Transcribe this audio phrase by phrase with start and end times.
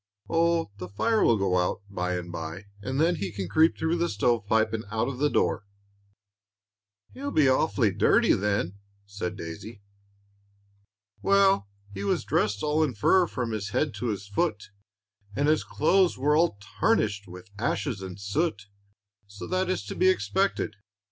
[0.27, 3.97] "Oh, the fire will go out by and by, and then he may creep through
[3.97, 5.67] the stove pipe and out of the door."
[7.13, 9.83] "He'll be awful dirty, then," said Daisy.
[11.21, 14.71] "Well, 'he was dressed all in fur from his head to his foot,
[15.35, 18.69] and his clothes were all tarnished with ashes and soot,'
[19.27, 20.77] so that is to be expected.